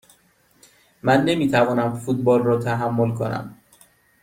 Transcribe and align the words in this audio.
من 1.03 1.23
نمی 1.23 1.47
توانم 1.49 1.93
فوتبال 1.95 2.43
را 2.43 2.59
تحمل 2.59 3.11
کنم. 3.15 3.57